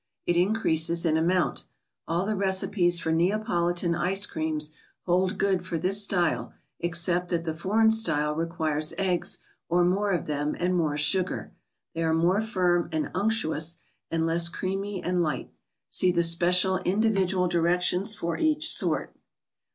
It 0.25 0.35
increases 0.35 1.05
in 1.05 1.15
amount. 1.15 1.65
All 2.07 2.25
the 2.25 2.35
recipes 2.35 2.99
for 2.99 3.11
Neapolitan 3.11 3.93
ice 3.93 4.25
creams 4.25 4.71
hold 5.05 5.37
good 5.37 5.63
for 5.63 5.77
this 5.77 6.03
style, 6.03 6.55
except 6.79 7.29
that 7.29 7.43
the 7.43 7.53
foreign 7.53 7.91
style 7.91 8.33
requires 8.33 8.95
eggs, 8.97 9.41
or 9.69 9.83
more 9.85 10.09
of 10.11 10.25
them, 10.25 10.55
and 10.57 10.75
more 10.75 10.97
sugar. 10.97 11.53
They 11.93 12.01
are 12.03 12.15
more 12.15 12.41
firm 12.41 12.89
and 12.91 13.11
unctuous, 13.13 13.77
and 14.09 14.25
less 14.25 14.49
creamy 14.49 15.03
and 15.03 15.21
light. 15.21 15.51
See 15.87 16.11
the 16.11 16.23
special, 16.23 16.79
individual 16.79 17.47
directions 17.47 18.15
for 18.15 18.39
each 18.39 18.73
sort. 18.73 19.15